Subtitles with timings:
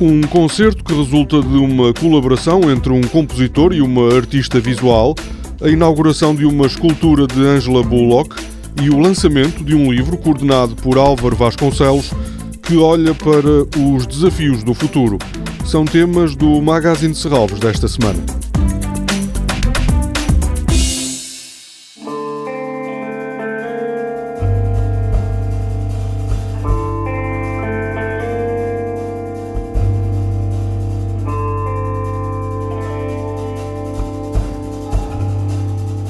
[0.00, 5.14] Um concerto que resulta de uma colaboração entre um compositor e uma artista visual,
[5.62, 8.36] a inauguração de uma escultura de Angela Bullock
[8.82, 12.12] e o lançamento de um livro coordenado por Álvaro Vasconcelos
[12.62, 15.16] que olha para os desafios do futuro.
[15.64, 18.35] São temas do Magazine de Serralves desta semana.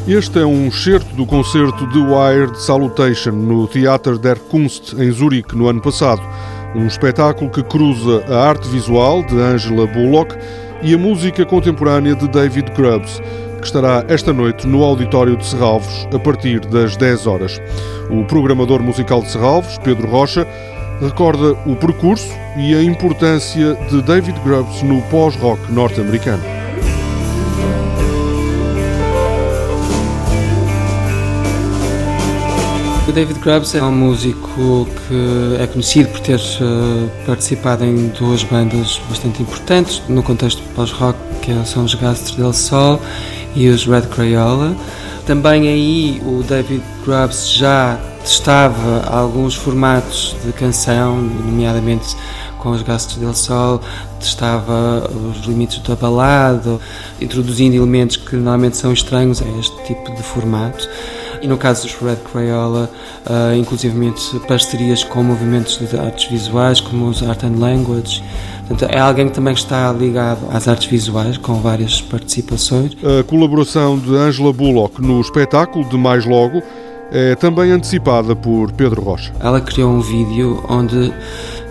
[0.08, 5.56] Este é um excerto do concerto The Wired Salutation no Theater der Kunst, em Zurique,
[5.56, 6.22] no ano passado.
[6.76, 10.36] Um espetáculo que cruza a arte visual de Angela Bullock
[10.80, 13.20] e a música contemporânea de David Grubbs,
[13.58, 17.60] que estará esta noite no Auditório de Serralves a partir das 10 horas.
[18.08, 20.46] O programador musical de Serralves, Pedro Rocha,
[21.00, 26.55] recorda o percurso e a importância de David Grubbs no pós-rock norte-americano.
[33.08, 38.42] O David Grubbs é um músico que é conhecido por ter uh, participado em duas
[38.42, 43.00] bandas bastante importantes no contexto pós-rock, que são os Gastres del Sol
[43.54, 44.74] e os Red Crayola.
[45.24, 52.16] Também aí o David Grubbs já testava alguns formatos de canção, nomeadamente
[52.58, 53.80] com os Gastos del Sol,
[54.18, 56.80] testava os limites da balada,
[57.20, 60.88] introduzindo elementos que normalmente são estranhos a este tipo de formato
[61.42, 62.90] e no caso dos Red Crayola,
[63.28, 68.22] uh, inclusivamente parcerias com movimentos de artes visuais, como os Art and Language.
[68.66, 72.96] Portanto, é alguém que também está ligado às artes visuais, com várias participações.
[73.02, 76.62] A colaboração de Angela Bullock no espetáculo de Mais Logo
[77.12, 79.32] é também antecipada por Pedro Rocha.
[79.40, 81.12] Ela criou um vídeo onde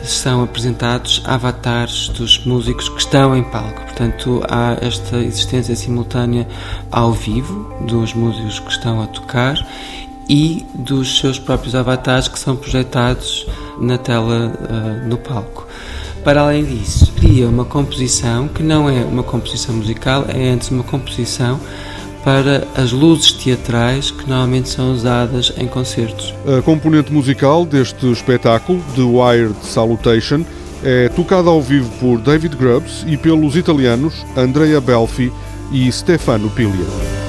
[0.05, 3.81] são apresentados avatares dos músicos que estão em palco.
[3.81, 6.47] Portanto, há esta existência simultânea
[6.91, 9.55] ao vivo dos músicos que estão a tocar
[10.27, 13.45] e dos seus próprios avatares que são projetados
[13.79, 15.67] na tela uh, no palco.
[16.23, 20.83] Para além disso, cria uma composição que não é uma composição musical, é antes uma
[20.83, 21.59] composição
[22.25, 26.33] para as luzes teatrais que normalmente são usadas em concertos.
[26.57, 30.43] A componente musical deste espetáculo, The Wired Salutation,
[30.83, 35.31] é tocada ao vivo por David Grubbs e pelos italianos Andrea Belfi
[35.71, 37.24] e Stefano Piglia.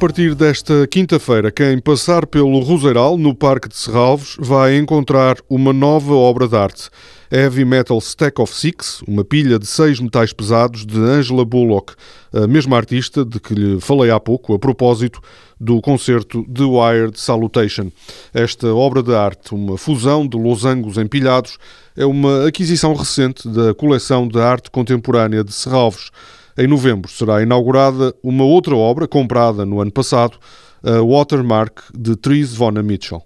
[0.00, 6.14] Partir desta quinta-feira, quem passar pelo Roseiral, no Parque de Serralves, vai encontrar uma nova
[6.14, 6.88] obra de arte.
[7.30, 11.92] Heavy Metal Stack of Six, uma pilha de seis metais pesados de Angela Bullock,
[12.32, 15.20] a mesma artista de que lhe falei há pouco, a propósito
[15.60, 17.92] do concerto The Wired Salutation.
[18.32, 21.58] Esta obra de arte, uma fusão de losangos empilhados,
[21.94, 26.10] é uma aquisição recente da coleção de arte contemporânea de Serralves.
[26.58, 30.36] Em novembro será inaugurada uma outra obra comprada no ano passado,
[30.82, 33.22] a Watermark de Therese Vonna Mitchell.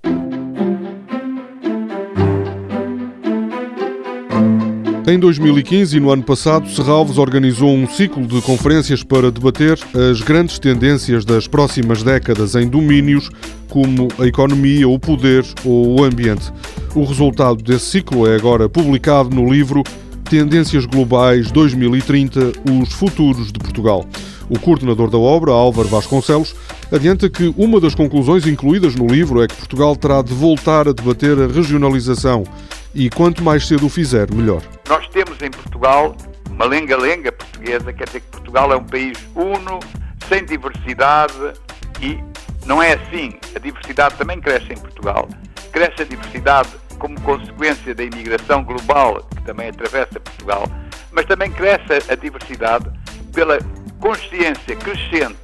[5.06, 9.78] Em 2015 e no ano passado, Serralves organizou um ciclo de conferências para debater
[10.10, 13.30] as grandes tendências das próximas décadas em domínios
[13.68, 16.50] como a economia, o poder ou o ambiente.
[16.94, 19.82] O resultado desse ciclo é agora publicado no livro
[20.34, 24.04] Tendências Globais 2030 Os Futuros de Portugal.
[24.50, 26.56] O coordenador da obra, Álvaro Vasconcelos,
[26.90, 30.92] adianta que uma das conclusões incluídas no livro é que Portugal terá de voltar a
[30.92, 32.42] debater a regionalização
[32.92, 34.60] e quanto mais cedo o fizer, melhor.
[34.88, 36.16] Nós temos em Portugal
[36.50, 39.78] uma lenga-lenga portuguesa, quer dizer que Portugal é um país uno,
[40.28, 41.52] sem diversidade
[42.02, 42.18] e
[42.66, 43.34] não é assim.
[43.54, 45.28] A diversidade também cresce em Portugal.
[45.70, 46.70] Cresce a diversidade
[47.04, 50.66] como consequência da imigração global que também atravessa Portugal,
[51.12, 52.90] mas também cresce a diversidade
[53.30, 53.58] pela
[54.00, 55.36] consciência crescente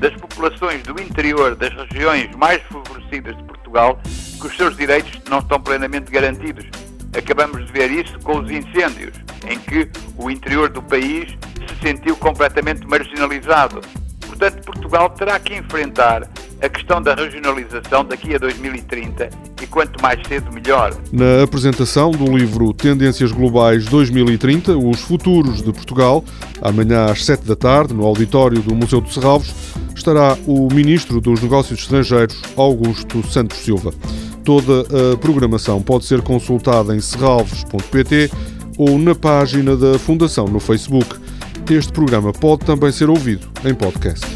[0.00, 4.00] das populações do interior das regiões mais favorecidas de Portugal
[4.40, 6.66] que os seus direitos não estão plenamente garantidos.
[7.16, 9.16] Acabamos de ver isso com os incêndios,
[9.48, 11.38] em que o interior do país
[11.68, 13.80] se sentiu completamente marginalizado.
[14.26, 16.28] Portanto, Portugal terá que enfrentar
[16.60, 19.30] a questão da regionalização daqui a 2030
[19.62, 20.94] e quanto mais cedo melhor.
[21.12, 26.24] Na apresentação do livro Tendências Globais 2030, Os Futuros de Portugal,
[26.62, 29.54] amanhã às 7 da tarde, no auditório do Museu de Serralves,
[29.94, 33.92] estará o Ministro dos Negócios Estrangeiros, Augusto Santos Silva.
[34.44, 38.30] Toda a programação pode ser consultada em serralves.pt
[38.78, 41.16] ou na página da Fundação no Facebook.
[41.68, 44.35] Este programa pode também ser ouvido em podcast.